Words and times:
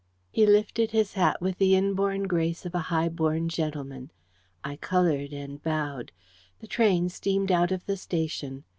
He 0.31 0.47
lifted 0.47 0.89
his 0.89 1.13
hat 1.13 1.39
with 1.41 1.59
the 1.59 1.75
inborn 1.75 2.23
grace 2.23 2.65
of 2.65 2.73
a 2.73 2.79
high 2.89 3.07
born 3.07 3.49
gentleman. 3.49 4.09
I 4.63 4.77
coloured 4.77 5.31
and 5.31 5.61
bowed. 5.61 6.11
The 6.59 6.65
train 6.65 7.07
steamed 7.09 7.51
out 7.51 7.71
of 7.71 7.85
the 7.85 7.97
station. 7.97 8.63